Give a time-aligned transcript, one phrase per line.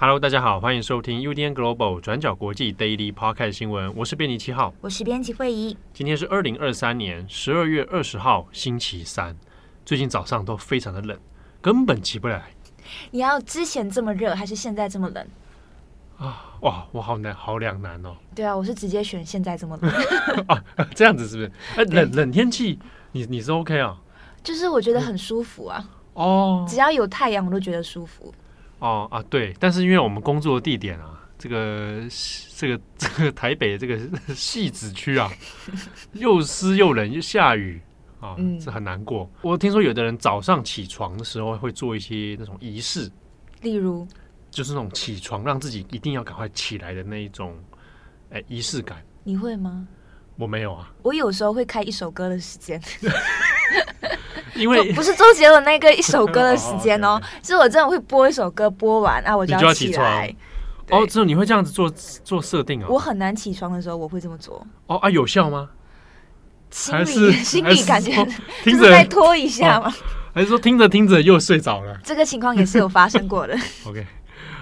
[0.00, 5.76] Hello，大家好，欢迎收听 UDN Global 转角国际 Daily Podcast 新闻，我是编辑七号，我是编辑惠仪。
[5.92, 9.36] 今天是二零二三年十二月二十号，星期三。
[9.88, 11.18] 最近早上都非常的冷，
[11.62, 12.42] 根本起不来。
[13.10, 15.26] 你要之前这么热，还是现在这么冷？
[16.18, 18.14] 啊，哇，我好难，好两难哦。
[18.34, 19.90] 对啊，我是直接选现在这么冷。
[20.46, 20.62] 啊，
[20.94, 21.52] 这样子是不是？
[21.76, 22.78] 哎，冷冷天气，
[23.12, 23.98] 你你是 OK 啊？
[24.44, 25.82] 就是我觉得很舒服啊。
[26.12, 28.34] 哦，只要有太阳，我都觉得舒服。
[28.80, 32.02] 哦啊，对，但是因为我们工作的地点啊，这个
[32.54, 33.98] 这个这个台北这个
[34.34, 35.32] 戏子区啊，
[36.12, 37.80] 又湿又冷又下雨。
[38.20, 39.30] 啊，这很难过。
[39.42, 43.10] 我听说有的人早上起床的时候会做一些那种仪式，
[43.62, 44.06] 例如，
[44.50, 47.54] 就是那种起床让自己一定要赶快起来的那一种，
[48.30, 48.98] 哎，仪式感。
[49.24, 49.86] 你会吗？
[50.36, 50.92] 我没有啊。
[51.02, 52.80] 我有时候会开一首歌的时间，
[54.54, 60.34] 因为 不是周杰伦那个一首歌的时间哦，是我真的会播一首歌，播完啊，我就要起来。
[60.90, 62.86] 哦，之后你会这样子做做设定啊？
[62.88, 64.66] 我很难起床的时候，我会这么做。
[64.86, 65.68] 哦啊，有效吗？
[66.70, 68.12] 心里心里感觉
[68.62, 69.92] 听着再拖一下嘛，
[70.34, 71.98] 还是说听着听着又睡着了？
[72.04, 73.56] 这个情况也是有发生过的。
[73.86, 74.06] OK，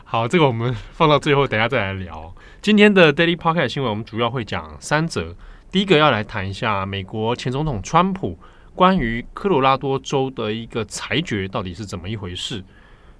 [0.05, 2.35] 好，这个我们放到最后，等下再来聊。
[2.63, 5.35] 今天的 Daily Podcast 新闻，我们主要会讲三则。
[5.71, 8.39] 第一个要来谈一下美国前总统川普
[8.75, 12.65] 关于科罗拉多州的一个裁决到底是怎么一回事。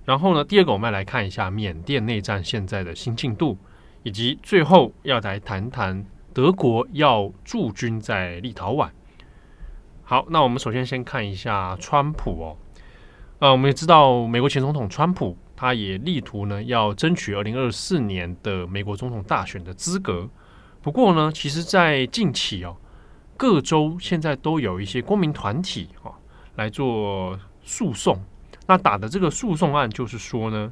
[0.05, 3.59] 然后呢，第二个我们要来看一下缅甸内战现在的新进度，
[4.05, 6.05] 以及最后要来谈谈。
[6.37, 8.91] 德国要驻军在立陶宛。
[10.03, 12.57] 好，那我们首先先看一下川普哦。
[13.39, 20.29] 呃，我们也知道美国前总统川普，他也力图呢要争取二零二四年的美国总统大选的资格。
[20.83, 22.77] 不过呢，其实，在近期哦，
[23.39, 26.13] 各州现在都有一些公民团体哦
[26.57, 28.23] 来做诉讼。
[28.67, 30.71] 那打的这个诉讼案就是说呢，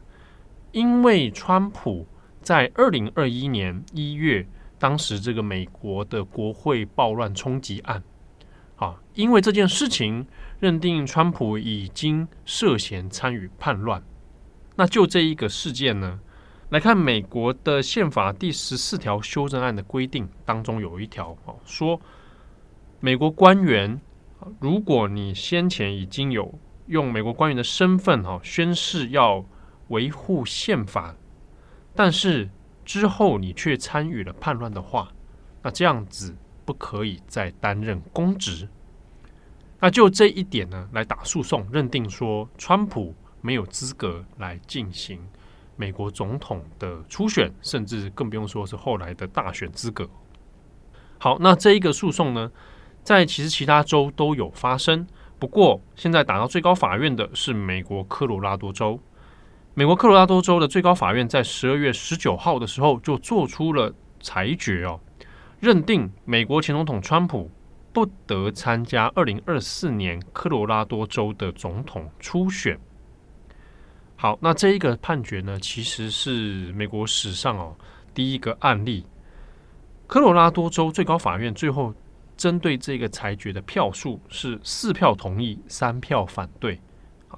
[0.73, 2.07] 因为川普
[2.43, 4.47] 在二零二一年一月。
[4.79, 8.03] 当时这个美国的国会暴乱冲击案，
[8.77, 10.27] 啊，因为这件事情
[10.61, 14.03] 认定川普已经涉嫌参与叛乱。
[14.77, 16.21] 那就这一个事件呢，
[16.71, 22.01] 来看美国的宪法第十四条修正案的规定当中有一条哦，说
[23.01, 24.01] 美国官员，
[24.61, 29.45] 如果你先前已经有用美国官员的身份哈宣誓要
[29.89, 31.15] 维护宪法，
[31.95, 32.51] 但是。
[32.85, 35.13] 之后你却参与了叛乱的话，
[35.63, 38.69] 那这样子不可以再担任公职。
[39.81, 45.21] 那就这一点呢，来打诉讼，认定说川普没有资格来进行
[45.77, 50.09] 美国总统的初选，甚至更不用说是后来的大选资格。
[51.19, 52.51] 好，那这一个诉讼呢，
[53.03, 55.07] 在其实其他州都有发生，
[55.39, 59.01] 不过现在打到最高法院的是美国科罗拉多州。
[59.77, 65.01] 美国科罗拉多州的最高法院在十二月十九号的时候就做出了裁决哦，
[65.59, 67.51] 认定美国前总统川普
[67.93, 72.79] 不得参加二零二四年科罗拉多州的总统初选。
[74.15, 77.77] 好，那这一个判决呢，其实是美国史上哦
[78.15, 79.05] 第一个案例。
[80.07, 81.93] 科罗拉多州最高法院最后
[82.37, 86.81] 针对这个裁决的票数是四票同意，三票反对。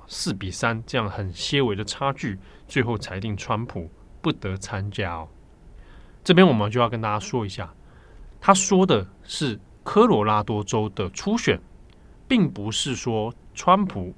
[0.09, 3.91] 四比三这样很些微的差距，最后裁定川普
[4.21, 5.29] 不得参加哦。
[6.25, 7.73] 这边我们就要跟大家说一下，
[8.41, 11.61] 他说的是科罗拉多州的初选，
[12.27, 14.15] 并不是说川普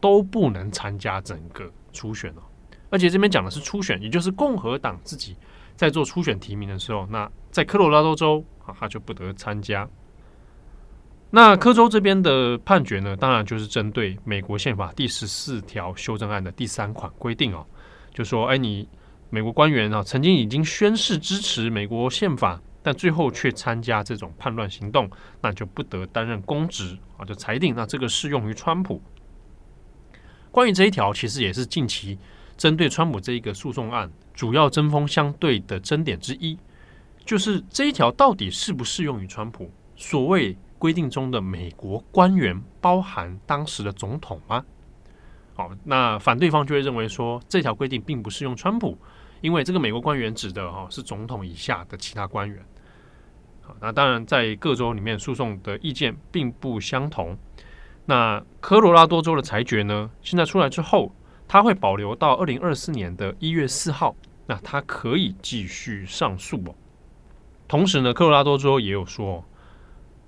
[0.00, 2.42] 都不能参加整个初选哦。
[2.90, 5.36] 而且这边讲的是初选，也就是共和党自己
[5.76, 9.88] 在做初选提名的时候，那在科罗拉多州啊，他就不得参加。
[11.34, 17.64] 那科州这边的判决呢，当然就是针对美国宪法第十四条修正案的第三款规定哦，
[18.12, 18.86] 就说，哎，你
[19.30, 25.10] 美国官员啊，曾经已经宣誓支持美国宪法，但最后却参加这种叛乱行动，
[25.40, 29.00] 那就不得担任公职啊，就裁定，那这个适用于川普。
[30.50, 32.18] 关于这一条，其实也是近期
[32.58, 36.58] 针对川普这一个诉讼案主要针锋相对的争点之一，
[37.24, 39.70] 就是这一条到底适不适用于川普？
[39.96, 40.54] 所谓。
[40.82, 44.64] 规定中的美国官员包含当时的总统吗？
[45.54, 48.98] 好，那反对方就会认为说，这条规定并不适用川普，
[49.42, 52.60] 因为这个美国官员指的哈是总统以下的其他官员。
[53.60, 57.38] 好，那当然在各州里面诉讼的意见并不相同。
[58.06, 61.14] 那科罗拉多州的裁决呢，现在出来之后，
[61.46, 66.74] 他会保留到二零二四年的一月四号，那他可以继续上诉哦。
[67.68, 69.44] 同时呢，科罗拉多州也有说，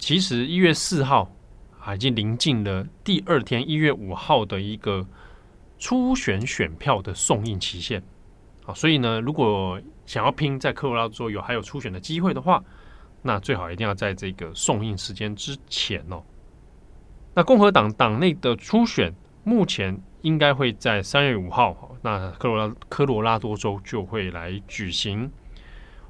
[0.05, 1.35] 其实一月四号
[1.81, 5.06] 啊，已经临近了第二天一月五号的一个
[5.79, 8.03] 初选选票的送印期限
[8.67, 12.62] 啊，所以呢，如果想要拼在科罗拉多州有还有初选的机会的话，
[13.23, 16.23] 那最好一定要在这个送印时间之前哦。
[17.33, 19.11] 那共和党党内的初选
[19.43, 25.33] 目前应该会在三月五号，那科罗拉科罗拉多州就会来举行。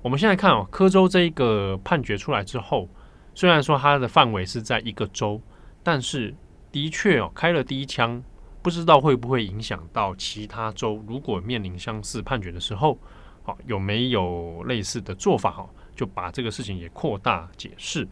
[0.02, 2.88] 我们现在看哦，科州这一个判决出来之后，
[3.34, 5.40] 虽然说它的范围是在一个州，
[5.82, 6.34] 但是
[6.70, 8.22] 的确哦，开了第一枪，
[8.62, 11.02] 不知道会不会影响到其他州。
[11.06, 12.98] 如果面临相似判决的时候，
[13.42, 15.50] 好，有没有类似的做法？
[15.50, 18.08] 哈，就把这个事情也扩大解释。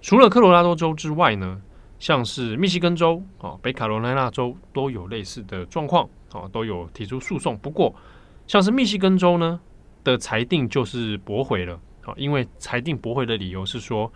[0.00, 1.60] 除了科罗拉多州之外呢，
[1.98, 7.58] 像是密西根州、啊北卡罗来纳州都有类似的状况，啊都有提出诉讼。
[7.58, 7.94] 不过，
[8.46, 9.58] 像是密西根州呢，
[10.04, 11.80] 的裁定就是驳回了，
[12.16, 14.12] 因为裁定驳回的理由是说，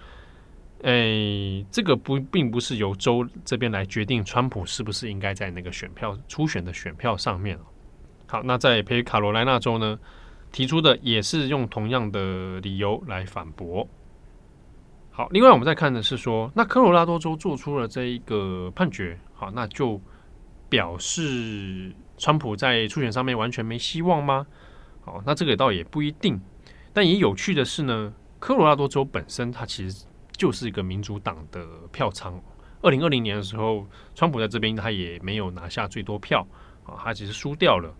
[0.82, 7.58] 诶，这个不并不是由州这边来决定川普是不是应该在那个选票初选的选票上面。
[8.26, 9.98] 好，那在北卡罗来纳州呢，
[10.50, 13.86] 提出的也是用同样的理由来反驳。
[15.10, 20.00] 好，另外我们再看的是说，那科罗拉多州做出了这一个判决，好，那就
[20.70, 24.46] 表示川普在初选上面完全没希望吗？
[25.02, 26.40] 好，那这个倒也不一定，
[26.92, 30.04] 但也有趣的是呢，科罗拉多州本身它其实
[30.36, 32.38] 就是一个民主党的票仓。
[32.82, 36.46] 二零二零年的时候，川普在这边他也没有拿下最多票
[36.84, 37.94] 啊，他其实输掉了。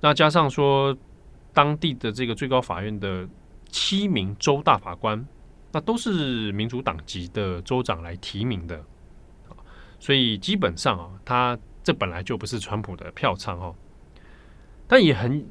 [0.00, 0.96] 那加上说，
[1.52, 3.28] 当地的这个最高法院的
[3.68, 5.26] 七名州大法官，
[5.72, 8.82] 那都是民主党籍的州长来提名的，
[9.98, 13.74] 所以基本上啊，他这本来就不是川普的票仓哦，
[14.86, 15.44] 但也很。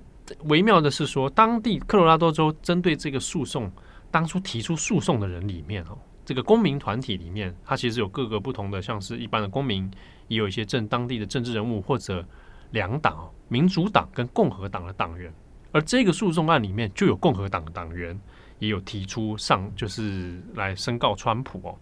[0.44, 3.70] 微妙的是说，当地科罗拉多州针对这个诉讼，
[4.10, 9.92] 当初提出诉讼的人里面哦，这个公民团体里面，它其实有各个不同的，像是一般的公民，
[10.30, 12.26] 也有一些政当地的政治人物或者
[12.72, 15.34] 两党，民主党跟共和党的党员。
[15.74, 18.18] 而这个诉讼案里面就有共和党的党员
[18.60, 21.76] 也有提出上，就是来申告川普哦。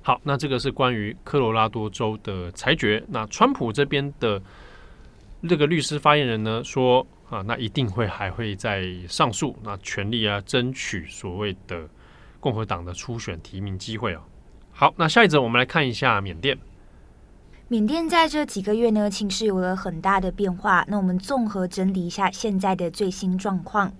[0.00, 3.04] 好，那这个是关于科罗拉多州的裁决。
[3.08, 4.40] 那川普这边的
[5.48, 7.06] 这个律师发言人呢说。
[7.28, 11.88] 啊，那一定会还会再上诉，那全力啊争取所谓的
[12.38, 14.22] 共和党的初选提名机会啊。
[14.72, 16.56] 好，那下一则我们来看一下缅甸。
[17.68, 20.84] 缅甸在这几个月呢，情势有了很大的变化。
[20.86, 23.92] 那我们综合整理一下现在的最新状况。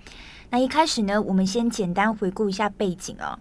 [0.51, 3.37] 那一开始呢，我们先简单回顾一下背景啊。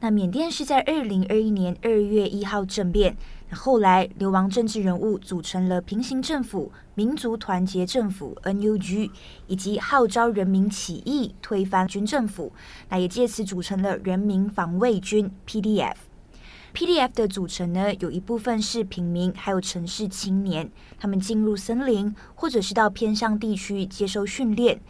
[0.00, 3.16] 那缅甸是在二零二一年二月一号政变。
[3.52, 9.10] 后来，流亡政治人物组成了平行政府、民族团结政府 （NUG）
[9.46, 12.52] 以及号召人民起义推翻军政府，
[12.88, 15.94] 那也借此组成了人民防卫军 （PDF）。
[16.74, 20.68] PDF 的组成呢，有一部分是平民，还有城市青年，
[20.98, 24.80] 他们进入森林或者是到偏乡地区接受训练。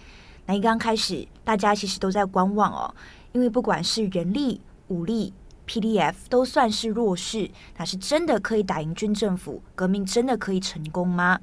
[0.46, 2.94] 那一刚开始，大家其实都在观望哦，
[3.32, 5.34] 因为不管是人力、武力。
[5.66, 9.62] PDF 都算是弱势，那是真的可以打赢军政府？
[9.74, 11.40] 革命真的可以成功吗？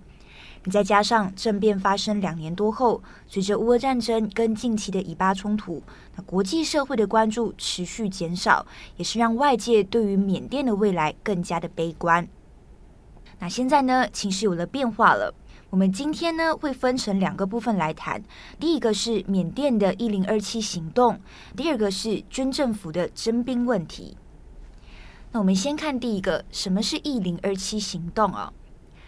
[0.66, 5.84] 你再加上政变发生两年多后，随着乌俄战争跟近期的以巴冲突，
[6.16, 8.66] 那国际社会的关注持续减少，
[8.96, 12.26] 也是让外界对于缅甸的未来更加的悲观。
[13.40, 15.34] 那现在呢，情势有了变化了。
[15.74, 18.22] 我们今天呢，会分成两个部分来谈，
[18.60, 21.20] 第一个是缅甸的一零二七行动，
[21.58, 24.16] 第二个是军政府的征兵问题。
[25.32, 28.54] 那我们先看第一个，什么是一零二七行动哦？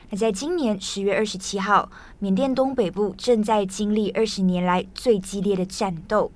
[0.09, 6.31] 那在今年十月二十七号，缅甸东北部正在经历二十年来最激烈的战斗。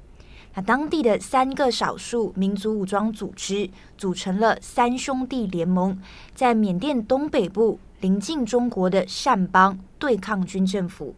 [0.55, 5.99] 那当地的三个少数民族武装组织组成了三兄弟联盟，
[6.33, 7.79] 在缅甸东北部。
[8.01, 11.13] 临近中国的善邦对抗军政府，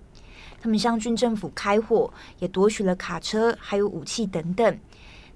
[0.59, 4.79] 他们向军政府开火，也夺取了卡车还有武器等等。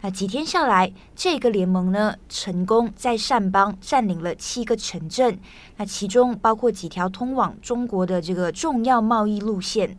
[0.02, 5.38] 那几天下来，这个联盟呢，成功在善邦占领了七个城镇，
[5.78, 9.96] 那其中包括几条通往中国的这个重要贸易路线。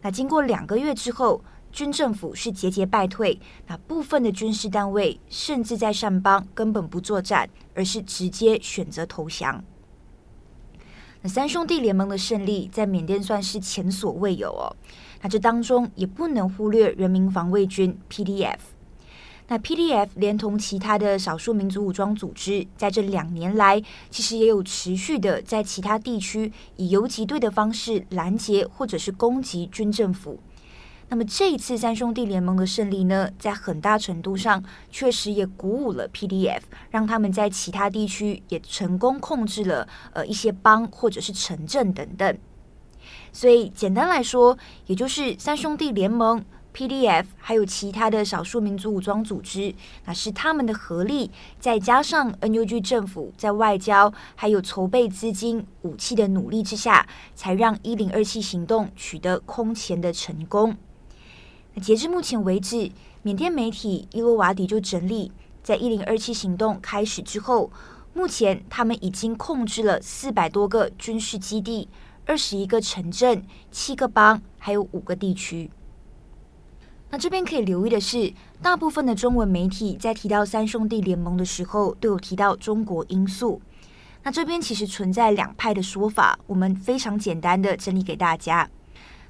[0.00, 1.40] 那经过两个月之后，
[1.72, 9.64] 军政府是节节败退，那部分的军事单位甚至在善邦根本不作战，而是直接选择投降。
[11.22, 14.76] 那三兄弟联盟的胜利在缅甸算是前所未有哦。
[15.22, 18.58] 那这当中也不能忽略人民防卫军 PDF。
[19.48, 30.38] 那 PDF 连同其他的少数民族武装组织，在这两年来，其实也有持续的在其他地区以游击队的方式拦截或者是攻击军政府。
[31.12, 42.38] 那么这一次三兄弟联盟的胜利呢，在很大程度上确实也鼓舞了 PDF，让他们在其他地区也成功控制了呃一些邦或者是城镇等等。
[43.30, 46.42] 所以简单来说，也就是三兄弟联盟。
[46.74, 49.74] PDF 还有其他的少数民族武装组织，
[50.06, 60.74] 那是他们的合力，再加上 NUG 政府在外交还有筹备资金、武器的努力之下，才让一零二七行动取得空前的成功。
[61.80, 62.90] 截至目前为止，
[63.22, 67.70] 缅甸媒体伊洛瓦底就整理，在一零二七行动开始之后，
[68.12, 71.88] 目前他们已经控制了四百多个军事基地、
[72.26, 75.70] 二十一个城镇、七个邦，还有五个地区。
[77.10, 83.60] 那这边可以留意的是，大部分的中文媒体在提到三兄弟联盟的时候，都有提到中国因素。
[84.22, 88.70] 那这边其实存在两派的说法，我们非常简单的整理给大家。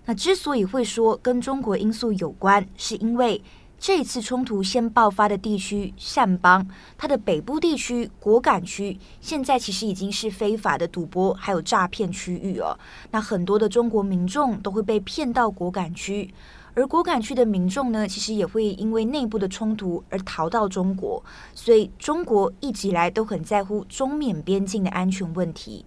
[0.04, 3.40] 那之所以会说跟中国因素有关，是因为
[3.78, 6.66] 这次冲突先爆发的地区善邦，
[6.97, 12.78] 它的北部地区果敢区，现在其实已经是非法的赌博还有诈骗区域哦。
[13.11, 16.32] 那很多的中国民众都会被骗到果敢区。
[16.75, 21.23] 而果敢区的民众呢，其实也会因为内部的冲突而逃到中国，
[21.54, 25.85] 所以中国一直以来都很在乎中缅边境的安全问题。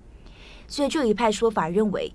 [0.67, 2.12] 所以就一派说法认为，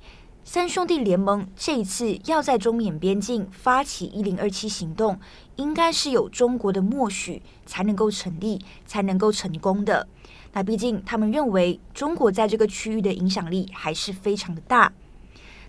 [0.53, 5.17] 三兄弟联盟这一次要在中缅边境发起一零二七行动，
[5.55, 10.09] 应该是有中国的默许才能够成立，才能够成功的。
[10.53, 14.93] 那毕竟他们认为中国在这个区域的影响力还是非常的大。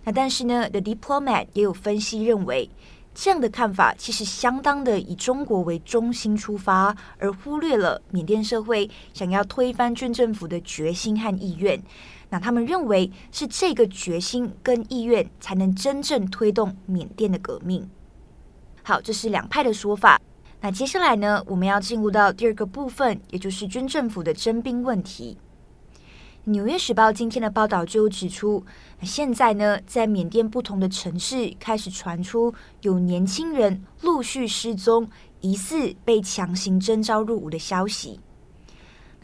[0.03, 2.67] 那但是呢，The Diplomat 也有分析认为，
[3.13, 11.79] 这样的看法其实相当的以中国为中心出发，而忽略了缅甸社会想要推翻军政府的决心和意愿。
[12.31, 17.87] 那他们认为是这个决心跟意愿才能真正推动缅甸的革命。
[18.81, 20.19] 好，这是两派的说法。
[20.61, 25.37] 那接下来呢，我们要进入到第二个部分，也就是军政府的征兵问题。
[26.45, 28.63] 《纽约时报》今天的报道就指出，
[29.03, 35.07] 现在呢，在缅甸不同的城市开始传出有年轻人陆续失踪，
[35.41, 38.19] 疑似被强行征召入伍的消息。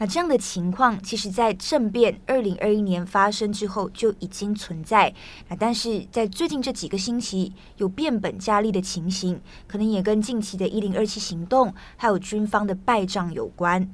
[0.00, 5.12] 那这样的情况，其实在政变二零二一年发生之后就已经存在。
[5.48, 13.90] 那但是在最近这几个星期，有变本加厉的情形，可能也跟近期的一零二七行动还有军方的败仗有关。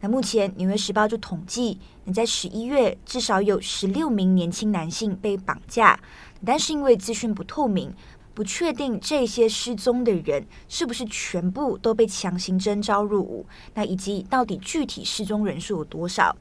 [0.00, 1.78] 那目前《纽约时报》就统计，
[2.12, 5.98] 在十一月至少有十六名年轻男性被绑架，
[6.44, 7.90] 但是因为资讯不透明，
[8.34, 16.36] 不确定这些失踪的人是不是全部都被强行征召入伍，那以及到底具体失踪人数有多少？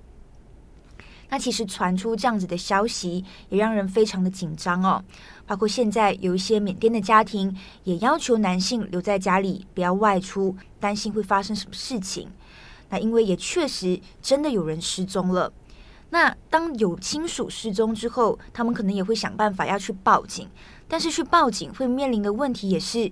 [1.30, 5.04] 那其实传出这样子的消息，也让人非常的紧张哦。
[5.48, 12.30] 包括现在有一些缅甸的家庭也要求男性留在家里，不要外出，担心会发生什么事情。
[12.90, 15.52] 那因为也确实真的有人失踪了，
[16.12, 20.48] 那当有亲属失踪之后，他们可能也会想办法要去报警，
[20.88, 23.12] 但是去报警会面临的问题也是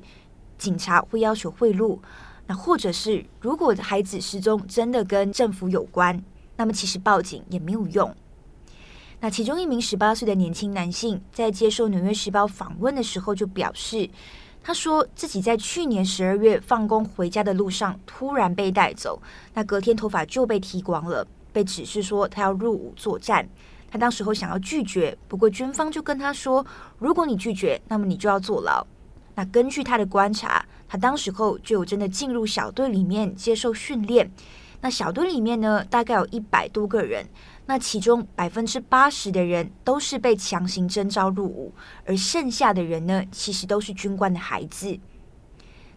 [0.58, 2.00] 警察会要求贿赂，
[2.48, 6.24] 那或者是如果孩子失踪真的跟政府有关，
[6.58, 8.16] 那么其实报警也没有用。
[9.20, 14.10] 那其中一名十八岁的年轻男性在接受《纽约时报》访问的时候就表示。
[14.64, 19.20] 他说自己在去年十二月放工回家的路上突然被带走，
[19.56, 23.50] 那隔天头发就被剃光了，被指示说他要入伍作战。
[23.92, 26.66] 他当时候想要拒绝，不过军方就跟他说，
[26.98, 28.84] 如果你拒绝，那么你就要坐牢。
[29.36, 34.32] 那根据他的观察，他当时候就有真的进入小队里面接受训练。
[34.80, 37.28] 那小队里面呢，大概有一百多个人。
[37.68, 41.74] 那其中百分之八十的人都是被强行征召入伍，
[42.06, 45.00] 而剩下的人呢，其实都是军官的孩子。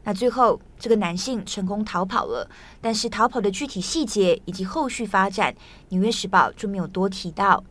[0.05, 2.49] 那最后这个男性成功逃跑了，
[2.81, 5.53] 但是逃跑的具体细节以及后续发展，
[5.89, 7.65] 《纽约时报》就没有多提到。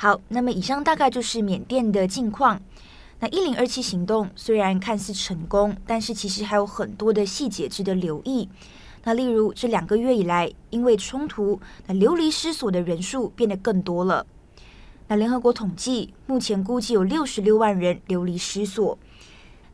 [0.00, 2.62] 好，那么以上大概就是缅甸的近况。
[3.18, 8.48] 那一零二七行动虽然看似成功，但是其实还有很多的细节值得留意。
[9.02, 14.24] 那例如这两个月以来，因为冲突，那流离失所的人数变得更多了。
[15.08, 18.96] 那联合国统计，目前估计有六十六万人流离失所。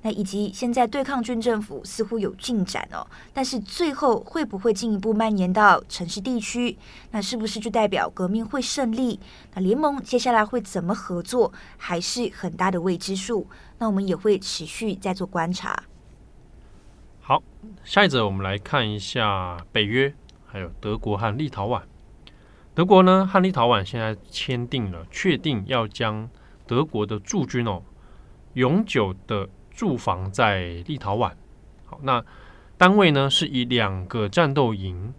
[0.07, 6.77] 那以及现在对抗军政府似乎有进展哦，但是最后会不会进一步蔓延到城市地区？
[7.11, 9.19] 那是不是就代表革命会胜利？
[9.55, 13.49] 那联盟接下来会怎么合作，还是很大的未知数。
[13.79, 15.85] 那我们也会持续在做观察。
[17.23, 17.43] 好，
[17.83, 21.81] 下一则我们来看一下北约，还有德国和立陶宛。
[22.75, 26.29] 德国呢和立陶宛现在签订了，确定要将
[26.67, 27.81] 德国的驻军哦，
[28.53, 31.33] 永久的驻防在立陶宛。
[31.85, 32.25] 好，那
[32.79, 35.13] 单位呢是以两个战斗营，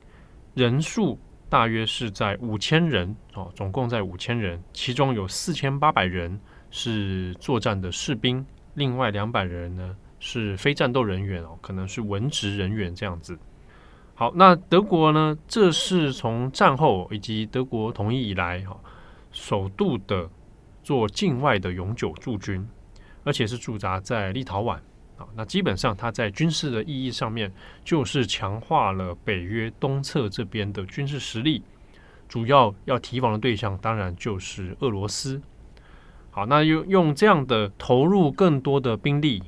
[0.55, 6.39] 人数大约是在五千人哦，总共在五千人，其中有四千八百人
[6.71, 8.43] 是作战的士兵，
[8.73, 13.37] 另外两百人呢是非战斗人员哦，可能是文职人员这样子。
[14.17, 15.37] 好，那德国呢？
[15.45, 18.79] 这是从战后以及德国统一以来，哈，
[19.33, 20.29] 首度的
[20.81, 22.65] 做境外的永久驻军，
[23.25, 24.79] 而且是驻扎在立陶宛。
[25.17, 27.51] 啊，那基本上它在军事的意义上面，
[27.83, 31.63] 就是强化了北约东侧这边的军事实力。
[32.27, 35.41] 主要要提防的对象，当然就是俄罗斯。
[36.31, 39.41] 好，那用用这样的投入更多的兵力，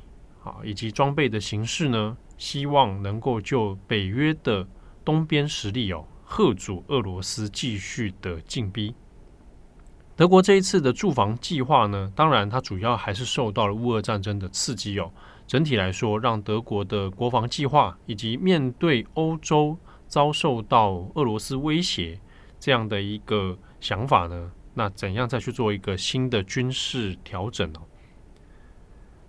[0.43, 2.17] 啊，以及装备的形式呢？
[2.37, 4.65] 希望能够就北约的
[5.03, 8.95] 东边实力哦，吓阻俄罗斯继续的进逼。
[10.17, 15.11] 德国这一次的驻防计划呢，当然它主要还是受到了乌俄战争的刺激哦。
[15.45, 22.19] 整体来说，让德国的国防计划以及面对欧洲遭受到俄罗斯威胁
[22.59, 27.79] 这样的一个想法呢，那怎样再去做一个新的军事调整呢？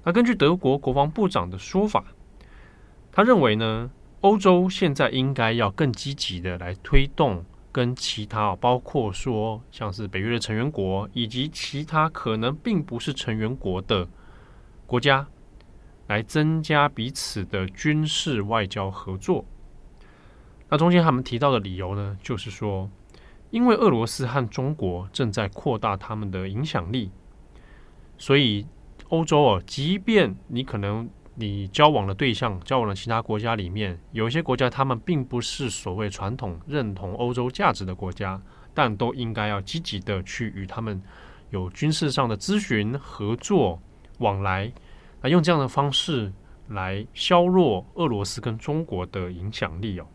[0.04, 2.02] 那根据德国国防部长的说法。
[3.12, 3.90] 他认为呢，
[4.23, 14.09] 欧洲现在应该要更积极的来推动跟其他，包括说像是北约的成员国以及其他可能并不是成员国的
[14.87, 15.27] 国家，
[16.07, 19.45] 来增加彼此的军事外交合作。
[20.69, 22.91] 那中间他们提到的理由呢，就是说，
[23.51, 27.11] 因为俄罗斯和中国正在扩大他们的影响力，
[28.17, 28.67] 所以
[29.09, 31.09] 欧洲哦，即便你可能。
[31.40, 38.42] 你交往的对象，交往的其他国家里面，有一些国家，他们并不是所谓传统认同欧洲价值的国家，
[38.75, 41.00] 但都应该要积极的去与他们
[41.50, 43.80] 有军事上的咨询、合作、
[44.19, 44.73] 往来，
[45.21, 46.32] 啊用这样的方式
[46.71, 50.06] 来削弱俄罗斯跟中国的影响力哦。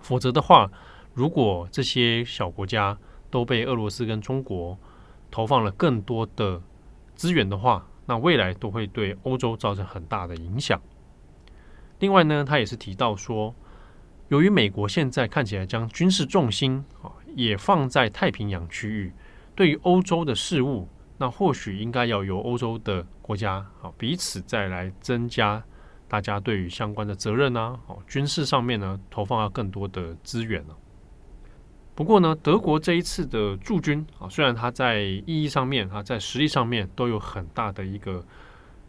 [0.00, 0.70] 否则的话，
[1.12, 2.96] 如果这些小国家
[3.30, 4.78] 都被俄罗斯跟中国
[5.30, 6.62] 投放了更多的
[7.14, 10.80] 资源的话，那未来都会对欧洲造成很大的影响。
[12.00, 13.54] 另外呢，他也是提到说，
[14.28, 19.12] 由于美国现在看起来将军事重心啊也放在太平洋区域，
[19.54, 20.88] 对于欧洲的事务，
[21.18, 25.62] 那或许应该要由欧洲的国家啊彼此再来增加
[26.08, 30.76] 大家对于相关的责任啊，哦，军事上面呢投放要更多的资源了。
[31.94, 38.24] 不过呢，德国这一次的驻军啊，虽然它在意义上面啊，在实力上面都有很大的一个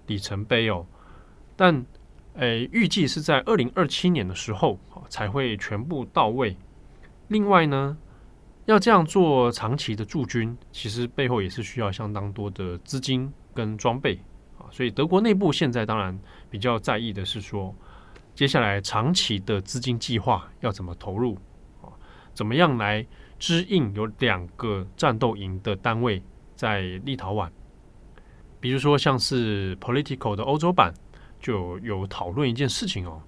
[0.07, 0.85] 里程碑哦，
[1.55, 1.85] 但
[2.33, 6.57] 诶，预计是在二零二七年的时候啊，才会全部到位。
[7.27, 7.95] 另外呢，
[8.65, 14.19] 要这样做长期的驻军，其实背后也是需要相当多的资金跟装备
[14.57, 17.73] 啊，所以德国内部现在当然比较在意的是说，
[18.33, 21.37] 接下来长期的资金计划要怎么投入。
[22.35, 23.03] 怎么样来
[23.39, 26.21] 支应有两个战斗营的单位
[26.55, 27.49] 在立陶宛？
[28.59, 30.93] 比如说，像是 Political 的欧洲版
[31.39, 33.21] 就有讨论一件事情哦，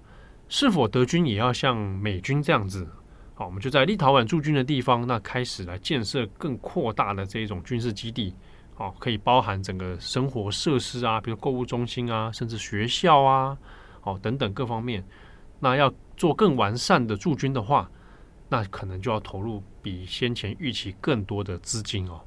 [0.48, 2.86] 是否德军也要像美军这样子？
[3.34, 8.34] 好，我们就在立陶宛驻军的地方，那开始来建设更扩大的这种军事基地，
[8.74, 13.56] 好，可以包含整个生活设施啊，比如购物中心啊，甚至学校啊，
[14.00, 15.04] 好，等等各方面。
[15.60, 17.88] 那要做更完善的驻军的话，
[18.48, 22.20] 那可能就要投入比先前预期更多的资金哦。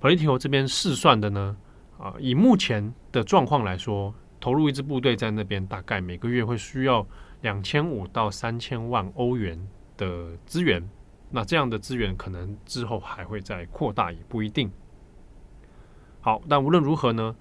[0.00, 1.56] Politico 这边试算的呢，
[1.98, 7.06] 啊，以目前的状况来说，投入一支部队在那边大概每个月会需要
[7.42, 10.88] 两千五到三千万欧元的资源。
[11.30, 14.72] 那这样的资源可能之后还会再扩大，也不一定。
[16.22, 17.36] 好，但无论如何呢，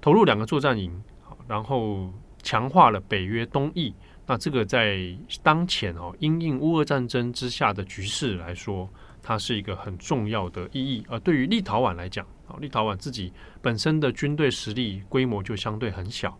[0.00, 1.02] 投入两个作战营，
[1.46, 3.94] 然后强化了北约东翼。
[4.30, 4.96] 那这个在
[5.42, 8.88] 当前哦，因应乌俄战争之下的局势来说，
[9.20, 11.04] 它是一个很重要的意义。
[11.08, 16.38] 而对于立陶宛来讲，啊，立陶宛自己本身的军队实力规模就相对很小。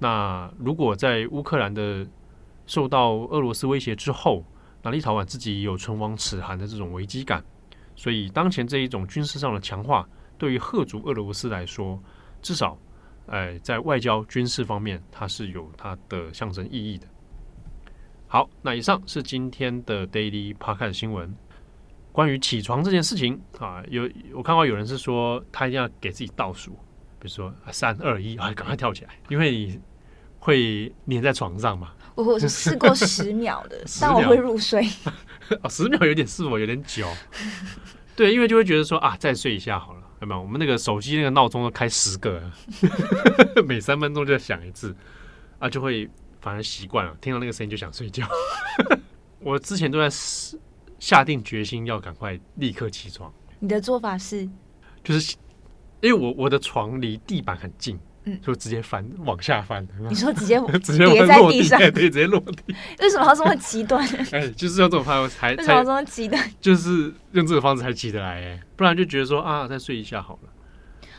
[0.00, 2.04] 那如果在乌克兰的
[2.66, 4.44] 受到俄罗斯威胁之后，
[4.82, 7.40] 那立陶宛自己也有唇亡齿寒的这种危机感。
[7.94, 10.04] 所以当前这一种军事上的强化，
[10.36, 12.02] 对于赫族俄罗斯来说，
[12.40, 12.76] 至少，
[13.26, 17.06] 哎，在外交军事方面，它是有它的象征意义的。
[18.32, 21.36] 好，那以上是今天的 Daily Podcast 新闻。
[22.12, 26.70] 关于起床这件事情啊，有我看到有人是说他一定要给自己倒数，
[27.20, 29.78] 比如说三二一，啊，赶快跳起来，因为你
[30.38, 31.92] 会黏在床上嘛。
[32.14, 34.82] 我我是试过十秒的， 但我会入睡。
[35.62, 37.06] 哦，十秒有点是否有点久？
[38.16, 40.40] 对，因为就会觉得说啊，再睡一下好了，有没有？
[40.40, 42.52] 我们那个手机那个闹钟都开十个了，
[43.68, 44.96] 每三分钟就要响一次
[45.58, 46.08] 啊，就会
[46.42, 48.26] 反而习惯了，听到那个声音就想睡觉。
[49.40, 50.14] 我之前都在
[50.98, 53.32] 下定决心要赶快立刻起床。
[53.60, 54.46] 你的做法是？
[55.02, 55.36] 就是
[56.02, 57.98] 因为我我的床离地板很近。
[58.24, 59.84] 嗯，就直接翻往下翻。
[60.08, 62.72] 你说直接 直接跌在地上，对，直接落地。
[63.02, 64.06] 为什么要这么极端？
[64.30, 66.52] 哎，就是要这种方式才为什么要这么极端？
[66.60, 70.48] 就是用这个方式才起得来哎，不然就觉得说啊，再睡一下好了。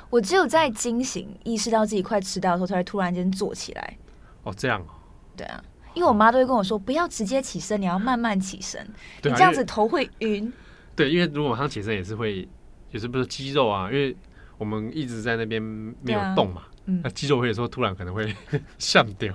[0.10, 3.98] 我只有在惊醒、意识到自己快迟到的时候，才会突然间坐起来。
[4.44, 4.88] 哦，这样哦。
[5.36, 8.86] 对啊，因为我妈都会跟我说，不要直接起身，你要慢慢起身，
[9.24, 10.52] 你这样子头会晕。
[10.96, 12.48] 对，因为如果马上起身也是会，
[12.91, 13.89] 也是不是肌肉啊？
[13.91, 14.15] 因为
[14.58, 16.63] 我们一直在那边没有动嘛。
[16.86, 18.36] 那、嗯、肌肉会有时候突然可能会
[18.78, 19.34] 吓掉，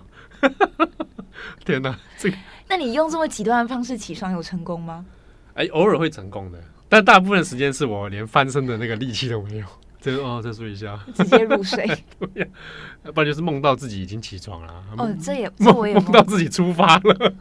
[1.64, 1.98] 天哪！
[2.18, 2.36] 这个，
[2.68, 5.06] 那你用这么极端的方式起床有成功吗？
[5.54, 9.66] 哎、欸，偶尔会成功的，但大部分时间是我连翻身的那个力气都没有，
[10.16, 11.86] 就哦，再说一下， 直接入睡，
[13.14, 14.84] 不然就是梦到自己已经起床了。
[14.96, 17.32] 哦，这也这我也梦到自己出发了，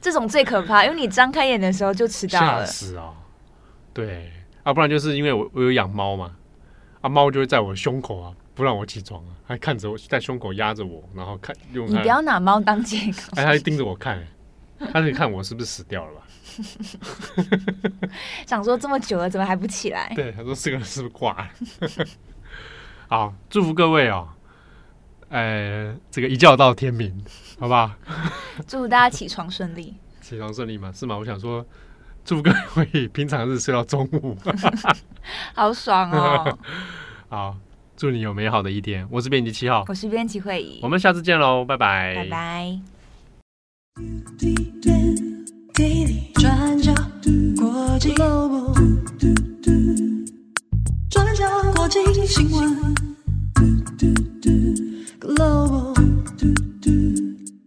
[0.00, 2.64] 这种最可怕，因为你张开眼的时候就迟到了。
[2.64, 3.14] 吓死哦！
[3.92, 4.30] 对
[4.62, 6.32] 啊，不然就是因为我我有养猫嘛，
[7.00, 8.32] 啊，猫就会在我胸口啊。
[8.54, 9.32] 不让我起床啊！
[9.46, 11.88] 还看着我，在胸口压着我，然后看用。
[11.88, 13.32] 你不要拿猫当借口。
[13.34, 14.22] 哎，他还盯着我看，
[14.92, 16.21] 他在看我是不是死掉了吧？
[18.46, 20.12] 想说这么久了，怎么还不起来？
[20.14, 21.48] 对，他说四个人是不是挂了？
[23.08, 24.28] 好，祝福各位哦，
[25.28, 27.24] 呃，这个一觉到天明，
[27.58, 27.90] 好不好？
[28.66, 29.94] 祝福大家起床顺利。
[30.20, 30.92] 起床顺利嘛？
[30.92, 31.16] 是吗？
[31.16, 31.66] 我想说，
[32.24, 34.36] 祝福各位平常日睡到中午，
[35.54, 36.58] 好爽哦！
[37.28, 37.56] 好。
[37.94, 39.06] 祝你有美好的一天。
[39.12, 42.80] 我是编辑七号，我是编辑慧仪，我们下次见喽，拜拜，拜拜。
[45.74, 46.92] 转角
[47.56, 48.12] 国际
[51.08, 52.94] 转角国际新闻
[55.18, 55.94] Global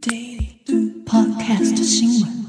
[0.01, 2.44] Daily Podcast 新闻。